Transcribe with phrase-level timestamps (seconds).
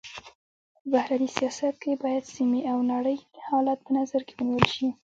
[0.81, 3.17] په بهرني سیاست کي باید سيمي او نړۍ
[3.47, 4.87] حالت په نظر کي ونیول سي.